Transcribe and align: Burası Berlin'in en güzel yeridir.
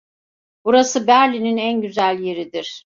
Burası 0.65 1.07
Berlin'in 1.07 1.57
en 1.57 1.81
güzel 1.81 2.19
yeridir. 2.19 2.79